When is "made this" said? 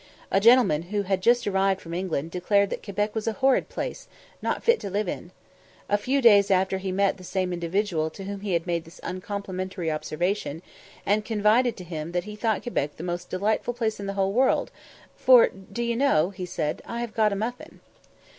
8.65-8.99